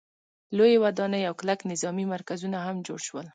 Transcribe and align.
لویې 0.57 0.81
ودانۍ 0.83 1.21
او 1.29 1.33
کلک 1.39 1.59
نظامي 1.71 2.05
مرکزونه 2.13 2.57
هم 2.65 2.77
جوړ 2.87 2.99
شول. 3.07 3.27